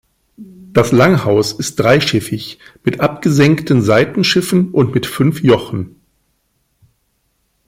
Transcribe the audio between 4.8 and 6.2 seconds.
mit fünf Jochen.